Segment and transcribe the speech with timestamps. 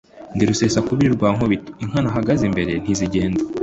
[0.35, 3.41] ndirusesankubiri rwa nkubito inka nahagaze imbere ntizigenda